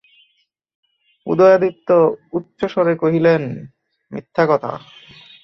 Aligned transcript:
উদয়াদিত্য 1.27 1.89
উচ্চৈঃস্বরে 2.33 2.93
কহিয়া 2.95 3.11
উঠিলেন, 3.11 3.43
মিথ্যা 4.11 4.43
কথা। 4.45 4.71